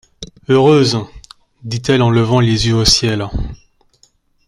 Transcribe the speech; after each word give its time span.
Heureuse!… 0.49 0.97
dit-elle 1.61 2.01
en 2.01 2.09
levant 2.09 2.39
les 2.39 2.67
yeux 2.67 2.73
au 2.73 2.85
ciel. 2.85 3.29